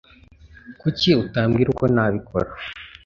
Kuki 0.81 1.09
utambwira 1.23 1.67
uko 1.73 1.85
nabikora? 1.95 2.49